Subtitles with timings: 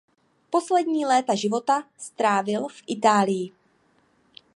[0.49, 3.51] Poslední léta života strávil v Itálii.